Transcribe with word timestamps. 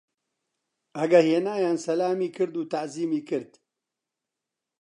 ئەگە 0.97 1.19
هینایان 1.29 1.77
سەلامی 1.85 2.29
کرد 2.35 2.55
و 2.57 2.67
تەعزیمی 2.71 3.21
کرد؟ 3.29 3.51